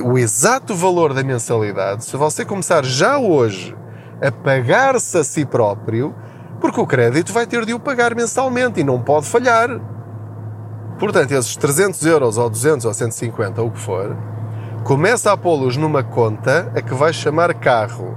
o 0.00 0.16
exato 0.16 0.74
valor 0.74 1.12
da 1.12 1.22
mensalidade, 1.22 2.04
se 2.04 2.16
você 2.16 2.44
começar 2.44 2.84
já 2.84 3.18
hoje 3.18 3.76
a 4.22 4.30
pagar-se 4.30 5.18
a 5.18 5.24
si 5.24 5.44
próprio, 5.44 6.14
porque 6.60 6.80
o 6.80 6.86
crédito 6.86 7.32
vai 7.32 7.46
ter 7.46 7.66
de 7.66 7.74
o 7.74 7.80
pagar 7.80 8.14
mensalmente 8.14 8.80
e 8.80 8.84
não 8.84 9.02
pode 9.02 9.26
falhar. 9.26 9.68
Portanto, 10.98 11.32
esses 11.32 11.56
300 11.56 12.06
euros 12.06 12.38
ou 12.38 12.48
200 12.48 12.86
ou 12.86 12.94
150, 12.94 13.60
ou 13.60 13.68
o 13.68 13.70
que 13.72 13.80
for, 13.80 14.16
começa 14.84 15.32
a 15.32 15.36
pô-los 15.36 15.76
numa 15.76 16.02
conta 16.02 16.72
a 16.74 16.80
que 16.82 16.94
vai 16.94 17.12
chamar 17.12 17.54
carro. 17.54 18.16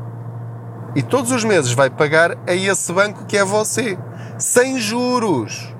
E 0.95 1.01
todos 1.01 1.31
os 1.31 1.43
meses 1.43 1.73
vai 1.73 1.89
pagar 1.89 2.37
a 2.47 2.53
esse 2.53 2.91
banco 2.91 3.25
que 3.25 3.37
é 3.37 3.43
você. 3.43 3.97
Sem 4.37 4.79
juros. 4.79 5.75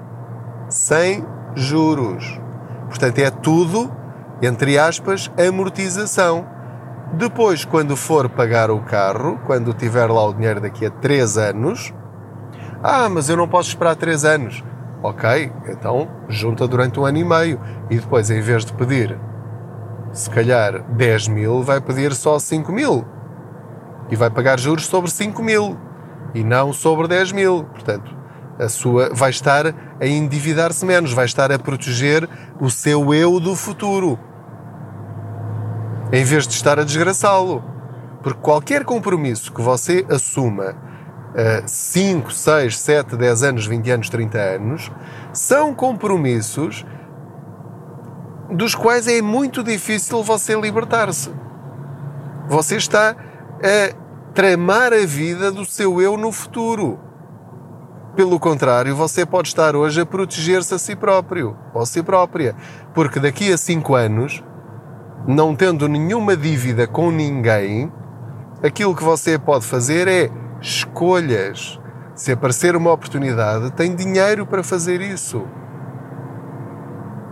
Sem 0.70 1.26
juros. 1.56 2.40
Portanto, 2.90 3.20
é 3.20 3.30
tudo 3.30 3.92
entre 4.42 4.78
aspas, 4.78 5.32
amortização. 5.38 6.46
Depois, 7.14 7.64
quando 7.64 7.96
for 7.96 8.30
pagar 8.30 8.70
o 8.70 8.82
carro, 8.82 9.40
quando 9.46 9.74
tiver 9.74 10.08
lá 10.08 10.26
o 10.26 10.34
dinheiro 10.34 10.60
daqui 10.60 10.86
a 10.86 10.90
3 10.90 11.38
anos, 11.38 11.94
ah, 12.84 13.08
mas 13.10 13.30
eu 13.30 13.38
não 13.38 13.48
posso 13.48 13.70
esperar 13.70 13.96
3 13.96 14.26
anos. 14.26 14.64
Ok, 15.02 15.52
então 15.68 16.08
junta 16.28 16.68
durante 16.68 17.00
um 17.00 17.06
ano 17.06 17.18
e 17.18 17.24
meio 17.24 17.60
e 17.90 17.98
depois, 17.98 18.30
em 18.32 18.42
vez 18.42 18.66
de 18.66 18.74
pedir 18.74 19.18
se 20.16 20.30
calhar 20.30 20.82
10 20.94 21.28
mil, 21.28 21.62
vai 21.62 21.82
pedir 21.82 22.14
só 22.14 22.40
5 22.40 22.72
mil 22.72 23.06
e 24.10 24.16
vai 24.16 24.30
pagar 24.30 24.58
juros 24.58 24.86
sobre 24.86 25.12
5 25.12 25.44
mil 25.44 25.78
e 26.34 26.42
não 26.42 26.72
sobre 26.72 27.06
10 27.10 27.34
mil. 27.34 27.66
Portanto, 27.66 28.16
a 28.58 28.70
sua 28.70 29.14
vai 29.14 29.30
estar 29.30 29.76
a 30.00 30.08
endividar-se 30.08 30.86
menos, 30.86 31.12
vai 31.12 31.26
estar 31.26 31.52
a 31.52 31.60
proteger 31.60 32.30
o 32.62 32.70
seu 32.70 33.14
eu 33.14 33.42
do 33.42 33.58
futuro, 33.58 34.18
em 36.14 36.24
vez 36.24 36.48
de 36.48 36.54
estar 36.54 36.80
a 36.80 36.86
desgraçá-lo. 36.86 37.62
Porque 38.24 38.40
qualquer 38.40 38.86
compromisso 38.86 39.52
que 39.52 39.62
você 39.62 40.06
assuma 40.10 40.78
a 41.36 41.68
5, 41.68 42.32
6, 42.32 42.80
7, 42.80 43.18
10 43.18 43.44
anos, 43.44 43.68
20 43.68 43.92
anos, 43.92 44.10
30 44.10 44.38
anos, 44.38 44.92
são 45.34 45.74
compromissos 45.74 46.86
dos 48.52 48.76
quais 48.76 49.08
é 49.08 49.22
muito 49.22 49.64
difícil 49.64 50.24
você 50.24 50.60
libertar-se. 50.60 51.32
Você 52.48 52.78
está 52.78 53.16
a 53.64 53.96
tramar 54.34 54.94
a 54.94 55.06
vida 55.06 55.52
do 55.52 55.66
seu 55.66 56.02
eu 56.02 56.18
no 56.18 56.32
futuro. 56.32 57.00
Pelo 58.16 58.40
contrário, 58.40 58.96
você 58.96 59.26
pode 59.26 59.50
estar 59.50 59.76
hoje 59.76 60.02
a 60.02 60.06
proteger-se 60.06 60.74
a 60.74 60.78
si 60.78 60.96
próprio 60.96 61.58
ou 61.74 61.82
a 61.82 61.86
si 61.86 62.02
própria, 62.02 62.56
porque 62.94 63.20
daqui 63.20 63.52
a 63.52 63.58
5 63.58 63.96
anos, 63.96 64.44
não 65.28 65.56
tendo 65.56 65.88
nenhuma 65.88 66.38
dívida 66.38 66.88
com 66.88 67.12
ninguém, 67.12 67.92
aquilo 68.64 68.96
que 68.96 69.04
você 69.04 69.38
pode 69.38 69.66
fazer 69.66 70.08
é 70.08 70.30
escolhas. 70.62 71.80
Se 72.14 72.32
aparecer 72.32 72.76
uma 72.76 72.92
oportunidade, 72.92 73.72
tem 73.72 73.94
dinheiro 73.94 74.46
para 74.46 74.64
fazer 74.64 75.02
isso. 75.02 75.46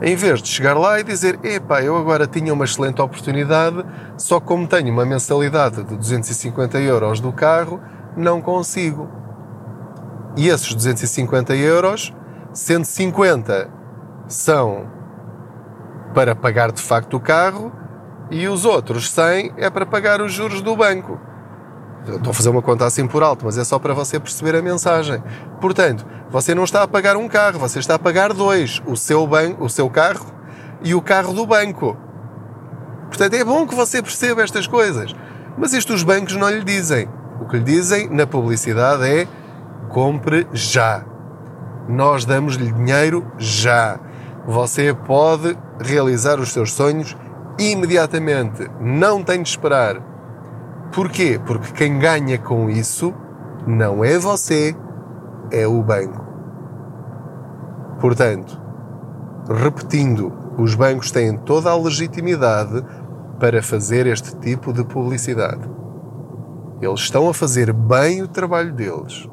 Em 0.06 0.18
vez 0.18 0.42
de 0.42 0.50
chegar 0.50 0.78
lá 0.78 1.00
e 1.00 1.04
dizer, 1.04 1.40
epá, 1.46 1.82
eu 1.82 1.96
agora 1.96 2.28
tinha 2.28 2.54
uma 2.54 2.66
excelente 2.66 3.02
oportunidade, 3.02 3.86
só 4.18 4.38
como 4.38 4.68
tenho 4.68 4.92
uma 4.92 5.06
mensalidade 5.06 5.82
de 5.82 5.96
250 5.96 6.78
euros 6.80 7.22
do 7.22 7.32
carro, 7.32 7.80
não 8.18 8.42
consigo. 8.42 9.10
E 10.36 10.50
esses 10.50 10.74
250 10.74 11.56
euros, 11.56 12.14
150 12.52 13.70
são 14.28 14.92
para 16.14 16.36
pagar 16.36 16.74
de 16.74 16.82
facto 16.82 17.16
o 17.16 17.20
carro 17.22 17.72
e 18.30 18.46
os 18.46 18.66
outros 18.66 19.10
100 19.10 19.54
é 19.56 19.70
para 19.70 19.86
pagar 19.86 20.22
os 20.22 20.34
juros 20.34 20.62
do 20.62 20.76
banco. 20.76 21.18
Estou 22.06 22.32
a 22.32 22.34
fazer 22.34 22.50
uma 22.50 22.62
conta 22.62 22.86
assim 22.86 23.08
por 23.08 23.24
alto, 23.24 23.46
mas 23.46 23.58
é 23.58 23.64
só 23.64 23.80
para 23.80 23.94
você 23.94 24.20
perceber 24.20 24.56
a 24.56 24.62
mensagem. 24.62 25.24
Portanto, 25.62 26.06
você 26.30 26.54
não 26.54 26.64
está 26.64 26.84
a 26.84 26.88
pagar 26.88 27.16
um 27.16 27.28
carro, 27.28 27.60
você 27.60 27.80
está 27.80 27.96
a 27.96 28.00
pagar 28.00 28.34
dois: 28.34 28.82
o 28.86 28.96
seu, 28.96 29.26
banco, 29.26 29.64
o 29.64 29.70
seu 29.70 29.90
carro 29.90 30.26
e 30.84 30.94
o 30.94 31.02
carro 31.02 31.34
do 31.34 31.46
banco. 31.46 31.98
Portanto, 33.08 33.36
é 33.36 33.44
bom 33.44 33.66
que 33.66 33.76
você 33.76 34.02
perceba 34.02 34.42
estas 34.42 34.68
coisas. 34.68 35.16
Mas 35.58 35.74
isto 35.74 35.94
os 35.94 36.04
bancos 36.04 36.36
não 36.36 36.50
lhe 36.50 36.64
dizem. 36.64 37.08
O 37.40 37.46
que 37.46 37.58
lhe 37.58 37.64
dizem 37.64 38.10
na 38.10 38.26
publicidade 38.26 39.08
é 39.08 39.28
compre 39.90 40.48
já. 40.52 41.06
Nós 41.88 42.26
damos-lhe 42.26 42.72
dinheiro 42.72 43.26
já. 43.38 44.00
Você 44.46 44.94
pode 44.94 45.58
realizar 45.80 46.40
os 46.40 46.52
seus 46.52 46.74
sonhos 46.74 47.16
imediatamente. 47.60 48.70
Não 48.82 49.24
tem 49.24 49.42
de 49.42 49.50
esperar. 49.50 50.13
Porquê? 50.94 51.40
Porque 51.44 51.74
quem 51.74 51.98
ganha 51.98 52.38
com 52.38 52.70
isso 52.70 53.12
não 53.66 54.06
é 54.06 54.20
você, 54.20 54.76
é 55.52 55.66
o 55.66 55.82
banco. 55.82 56.24
Portanto, 58.00 58.62
repetindo, 59.50 60.32
os 60.56 60.76
bancos 60.76 61.10
têm 61.10 61.36
toda 61.36 61.72
a 61.72 61.76
legitimidade 61.76 62.86
para 63.40 63.64
fazer 63.64 64.06
este 64.06 64.36
tipo 64.38 64.72
de 64.72 64.84
publicidade. 64.84 65.68
Eles 66.80 67.00
estão 67.00 67.28
a 67.28 67.34
fazer 67.34 67.74
bem 67.74 68.22
o 68.22 68.28
trabalho 68.28 68.72
deles. 68.72 69.28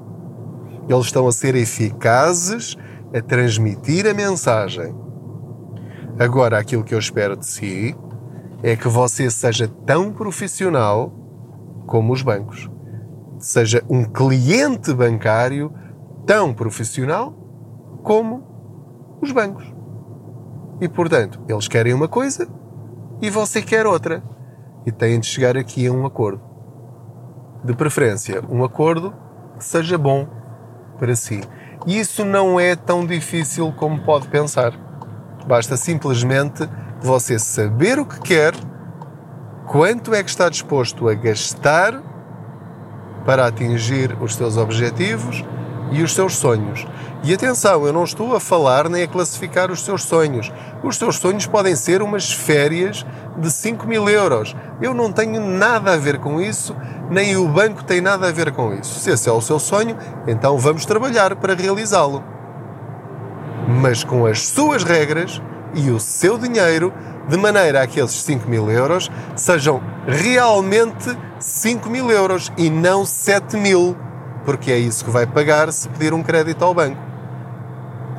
Eles 0.88 1.06
estão 1.06 1.28
a 1.28 1.32
ser 1.32 1.54
eficazes 1.54 2.74
a 3.14 3.20
transmitir 3.20 4.06
a 4.06 4.14
mensagem. 4.14 4.94
Agora, 6.18 6.58
aquilo 6.58 6.84
que 6.84 6.94
eu 6.94 6.98
espero 6.98 7.36
de 7.36 7.46
si 7.46 7.94
é 8.62 8.74
que 8.76 8.88
você 8.88 9.30
seja 9.30 9.68
tão 9.84 10.10
profissional 10.10 11.19
como 11.90 12.12
os 12.12 12.22
bancos. 12.22 12.70
Seja 13.40 13.82
um 13.90 14.04
cliente 14.04 14.94
bancário 14.94 15.74
tão 16.24 16.54
profissional 16.54 17.32
como 18.04 19.18
os 19.20 19.32
bancos. 19.32 19.74
E, 20.80 20.88
portanto, 20.88 21.40
eles 21.48 21.66
querem 21.66 21.92
uma 21.92 22.06
coisa 22.06 22.48
e 23.20 23.28
você 23.28 23.60
quer 23.60 23.86
outra. 23.86 24.22
E 24.86 24.92
têm 24.92 25.18
de 25.18 25.26
chegar 25.26 25.56
aqui 25.56 25.88
a 25.88 25.92
um 25.92 26.06
acordo. 26.06 26.40
De 27.64 27.74
preferência, 27.74 28.40
um 28.48 28.64
acordo 28.64 29.12
que 29.58 29.64
seja 29.64 29.98
bom 29.98 30.28
para 30.96 31.14
si. 31.16 31.40
E 31.86 31.98
isso 31.98 32.24
não 32.24 32.58
é 32.58 32.76
tão 32.76 33.04
difícil 33.04 33.72
como 33.72 34.02
pode 34.04 34.28
pensar. 34.28 34.72
Basta 35.46 35.76
simplesmente 35.76 36.68
você 37.02 37.36
saber 37.38 37.98
o 37.98 38.06
que 38.06 38.20
quer, 38.20 38.54
quanto 39.70 40.12
é 40.12 40.20
que 40.20 40.28
está 40.28 40.48
disposto 40.48 41.08
a 41.08 41.14
gastar 41.14 42.02
para 43.24 43.46
atingir 43.46 44.20
os 44.20 44.34
seus 44.34 44.56
objetivos 44.56 45.44
e 45.92 46.02
os 46.02 46.12
seus 46.12 46.34
sonhos. 46.34 46.84
E 47.22 47.32
atenção, 47.32 47.86
eu 47.86 47.92
não 47.92 48.02
estou 48.02 48.34
a 48.34 48.40
falar 48.40 48.88
nem 48.88 49.04
a 49.04 49.06
classificar 49.06 49.70
os 49.70 49.84
seus 49.84 50.02
sonhos. 50.02 50.52
Os 50.82 50.96
seus 50.96 51.18
sonhos 51.18 51.46
podem 51.46 51.76
ser 51.76 52.02
umas 52.02 52.32
férias 52.32 53.06
de 53.36 53.48
5 53.48 53.86
mil 53.86 54.08
euros. 54.08 54.56
Eu 54.82 54.92
não 54.92 55.12
tenho 55.12 55.40
nada 55.40 55.92
a 55.92 55.96
ver 55.96 56.18
com 56.18 56.40
isso, 56.40 56.74
nem 57.08 57.36
o 57.36 57.46
banco 57.46 57.84
tem 57.84 58.00
nada 58.00 58.26
a 58.26 58.32
ver 58.32 58.50
com 58.50 58.74
isso. 58.74 58.98
Se 58.98 59.10
esse 59.10 59.28
é 59.28 59.32
o 59.32 59.40
seu 59.40 59.60
sonho, 59.60 59.96
então 60.26 60.58
vamos 60.58 60.84
trabalhar 60.84 61.36
para 61.36 61.54
realizá-lo. 61.54 62.24
Mas 63.80 64.02
com 64.02 64.26
as 64.26 64.48
suas 64.48 64.82
regras 64.82 65.40
e 65.74 65.92
o 65.92 66.00
seu 66.00 66.36
dinheiro, 66.36 66.92
de 67.28 67.36
maneira 67.36 67.82
a 67.82 67.86
que 67.86 68.00
esses 68.00 68.22
5 68.22 68.48
mil 68.48 68.70
euros 68.70 69.10
sejam 69.36 69.80
realmente 70.06 71.16
5 71.38 71.88
mil 71.88 72.10
euros 72.10 72.52
e 72.56 72.68
não 72.68 73.04
7 73.04 73.56
mil 73.56 73.96
porque 74.44 74.72
é 74.72 74.78
isso 74.78 75.04
que 75.04 75.10
vai 75.10 75.26
pagar 75.26 75.72
se 75.72 75.88
pedir 75.88 76.12
um 76.12 76.22
crédito 76.22 76.64
ao 76.64 76.74
banco. 76.74 77.00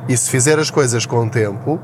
E 0.08 0.16
se 0.16 0.30
fizer 0.30 0.58
as 0.58 0.70
coisas 0.70 1.06
com 1.06 1.26
o 1.26 1.30
tempo, 1.30 1.80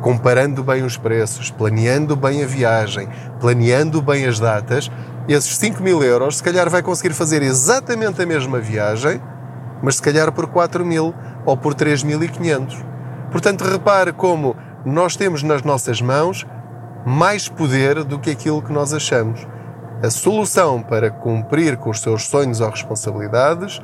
comparando 0.00 0.62
bem 0.62 0.82
os 0.82 0.96
preços, 0.96 1.50
planeando 1.50 2.16
bem 2.16 2.42
a 2.42 2.46
viagem, 2.46 3.08
planeando 3.40 4.00
bem 4.00 4.26
as 4.26 4.38
datas, 4.38 4.90
esses 5.28 5.56
5 5.56 5.82
mil 5.82 6.02
euros, 6.02 6.38
se 6.38 6.42
calhar 6.42 6.68
vai 6.68 6.82
conseguir 6.82 7.14
fazer 7.14 7.42
exatamente 7.42 8.20
a 8.22 8.26
mesma 8.26 8.58
viagem, 8.58 9.20
mas 9.82 9.96
se 9.96 10.02
calhar 10.02 10.32
por 10.32 10.46
4 10.46 10.84
mil 10.84 11.14
ou 11.44 11.56
por 11.56 11.74
3.500. 11.74 12.76
Portanto, 13.30 13.62
repare 13.64 14.12
como 14.12 14.56
nós 14.84 15.16
temos 15.16 15.42
nas 15.42 15.62
nossas 15.62 16.00
mãos 16.00 16.46
mais 17.04 17.48
poder 17.48 18.04
do 18.04 18.18
que 18.18 18.30
aquilo 18.30 18.62
que 18.62 18.72
nós 18.72 18.92
achamos. 18.92 19.46
A 20.02 20.10
solução 20.10 20.82
para 20.82 21.10
cumprir 21.10 21.76
com 21.76 21.90
os 21.90 22.00
seus 22.00 22.26
sonhos 22.26 22.60
ou 22.60 22.70
responsabilidades 22.70 23.80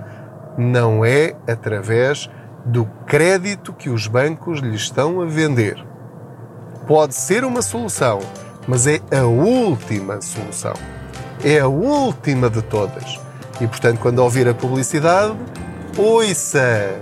não 0.56 1.04
é 1.04 1.34
através 1.46 2.28
do 2.64 2.84
crédito 3.06 3.72
que 3.72 3.88
os 3.88 4.06
bancos 4.06 4.58
lhe 4.60 4.74
estão 4.74 5.20
a 5.20 5.26
vender. 5.26 5.76
Pode 6.86 7.14
ser 7.14 7.44
uma 7.44 7.62
solução, 7.62 8.18
mas 8.66 8.86
é 8.86 9.00
a 9.16 9.24
última 9.24 10.20
solução. 10.20 10.74
É 11.44 11.60
a 11.60 11.68
última 11.68 12.50
de 12.50 12.62
todas. 12.62 13.20
E 13.60 13.66
portanto, 13.66 14.00
quando 14.00 14.18
ouvir 14.18 14.48
a 14.48 14.54
publicidade, 14.54 15.36
ouça! 15.96 16.98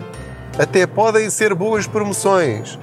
Até 0.58 0.86
podem 0.86 1.28
ser 1.30 1.54
boas 1.54 1.86
promoções, 1.86 2.78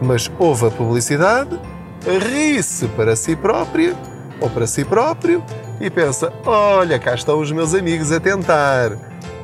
mas 0.00 0.30
ouve 0.38 0.66
a 0.66 0.70
publicidade, 0.70 1.58
ri-se 2.04 2.86
para 2.88 3.16
si 3.16 3.34
própria 3.34 3.96
ou 4.40 4.50
para 4.50 4.66
si 4.66 4.84
próprio 4.84 5.42
e 5.80 5.90
pensa: 5.90 6.32
olha, 6.44 6.98
cá 6.98 7.14
estão 7.14 7.40
os 7.40 7.50
meus 7.52 7.74
amigos 7.74 8.12
a 8.12 8.20
tentar. 8.20 8.92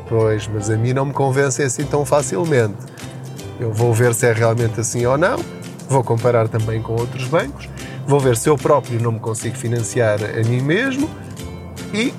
Pois, 0.08 0.46
mas 0.46 0.68
a 0.70 0.76
mim 0.76 0.92
não 0.92 1.06
me 1.06 1.12
convencem 1.12 1.64
assim 1.64 1.84
tão 1.84 2.04
facilmente. 2.04 2.76
Eu 3.58 3.72
vou 3.72 3.92
ver 3.92 4.14
se 4.14 4.26
é 4.26 4.32
realmente 4.32 4.80
assim 4.80 5.06
ou 5.06 5.16
não, 5.16 5.38
vou 5.88 6.02
comparar 6.02 6.48
também 6.48 6.82
com 6.82 6.92
outros 6.92 7.28
bancos, 7.28 7.68
vou 8.06 8.18
ver 8.18 8.36
se 8.36 8.48
eu 8.48 8.56
próprio 8.56 9.00
não 9.00 9.12
me 9.12 9.20
consigo 9.20 9.56
financiar 9.56 10.18
a 10.22 10.48
mim 10.48 10.60
mesmo 10.60 11.08
e 11.94 12.12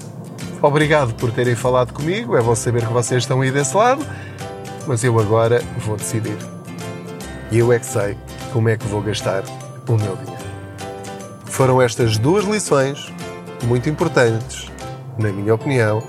obrigado 0.62 1.14
por 1.16 1.32
terem 1.32 1.56
falado 1.56 1.92
comigo, 1.92 2.38
é 2.38 2.42
bom 2.42 2.56
saber 2.56 2.86
que 2.86 2.94
vocês 2.94 3.24
estão 3.24 3.42
aí 3.42 3.52
desse 3.52 3.76
lado, 3.76 4.06
mas 4.88 5.04
eu 5.04 5.20
agora 5.20 5.62
vou 5.80 5.98
decidir. 5.98 6.53
E 7.54 7.60
eu 7.60 7.72
é 7.72 7.78
que 7.78 7.86
sei 7.86 8.18
como 8.52 8.68
é 8.68 8.76
que 8.76 8.88
vou 8.88 9.00
gastar 9.00 9.44
o 9.88 9.92
meu 9.92 10.16
dinheiro. 10.16 10.44
Foram 11.46 11.80
estas 11.80 12.18
duas 12.18 12.46
lições 12.46 13.14
muito 13.66 13.88
importantes, 13.88 14.72
na 15.20 15.32
minha 15.32 15.54
opinião, 15.54 16.02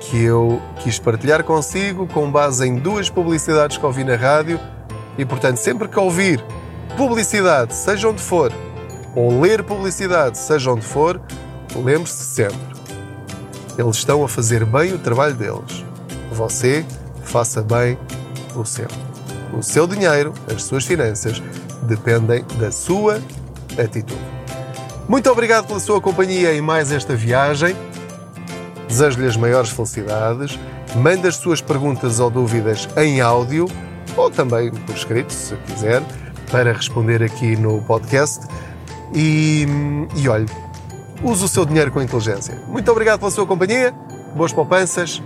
que 0.00 0.20
eu 0.24 0.60
quis 0.80 0.98
partilhar 0.98 1.44
consigo 1.44 2.08
com 2.08 2.28
base 2.28 2.66
em 2.66 2.74
duas 2.74 3.08
publicidades 3.08 3.76
que 3.76 3.86
ouvi 3.86 4.02
na 4.02 4.16
rádio 4.16 4.58
e, 5.16 5.24
portanto, 5.24 5.58
sempre 5.58 5.86
que 5.86 6.00
ouvir 6.00 6.44
publicidade, 6.96 7.76
seja 7.76 8.08
onde 8.08 8.20
for, 8.20 8.52
ou 9.14 9.40
ler 9.40 9.62
publicidade, 9.62 10.36
seja 10.36 10.72
onde 10.72 10.84
for, 10.84 11.22
lembre-se 11.76 12.24
sempre: 12.24 12.58
eles 13.78 13.98
estão 13.98 14.24
a 14.24 14.28
fazer 14.28 14.64
bem 14.64 14.92
o 14.92 14.98
trabalho 14.98 15.34
deles. 15.34 15.84
Você 16.32 16.84
faça 17.22 17.62
bem 17.62 17.96
o 18.56 18.64
seu. 18.64 18.88
O 19.52 19.62
seu 19.62 19.86
dinheiro, 19.86 20.32
as 20.52 20.62
suas 20.64 20.84
finanças, 20.84 21.42
dependem 21.82 22.44
da 22.58 22.70
sua 22.70 23.20
atitude. 23.78 24.20
Muito 25.08 25.30
obrigado 25.30 25.66
pela 25.66 25.80
sua 25.80 26.00
companhia 26.00 26.54
em 26.54 26.60
mais 26.60 26.92
esta 26.92 27.14
viagem. 27.14 27.76
Desejo-lhe 28.88 29.26
as 29.26 29.36
maiores 29.36 29.70
felicidades. 29.70 30.58
Mande 30.96 31.26
as 31.26 31.36
suas 31.36 31.60
perguntas 31.60 32.20
ou 32.20 32.30
dúvidas 32.30 32.88
em 32.96 33.20
áudio 33.20 33.66
ou 34.16 34.30
também 34.30 34.70
por 34.70 34.94
escrito, 34.94 35.32
se 35.32 35.56
quiser, 35.66 36.02
para 36.50 36.72
responder 36.72 37.22
aqui 37.22 37.56
no 37.56 37.82
podcast. 37.82 38.46
E, 39.14 39.66
e 40.16 40.28
olhe, 40.28 40.46
use 41.22 41.44
o 41.44 41.48
seu 41.48 41.64
dinheiro 41.64 41.90
com 41.90 42.00
inteligência. 42.00 42.54
Muito 42.68 42.90
obrigado 42.90 43.18
pela 43.20 43.30
sua 43.30 43.46
companhia, 43.46 43.92
boas 44.34 44.52
poupanças 44.52 45.22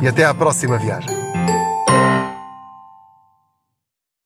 e 0.00 0.08
até 0.08 0.24
à 0.24 0.34
próxima 0.34 0.78
viagem. 0.78 1.19